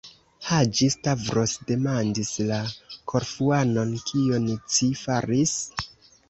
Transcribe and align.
Haĝi-Stavros 0.51 1.51
demandis 1.71 2.31
la 2.53 2.57
Korfuanon: 3.13 3.93
Kion 4.09 4.49
ci 4.77 4.91
faris? 5.05 5.55